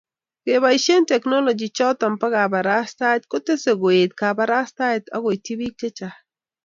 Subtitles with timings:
[0.43, 6.17] keboishe teknolochy choto bo kabarastaet ko tesee koet kabarastaet akoityi bik chechang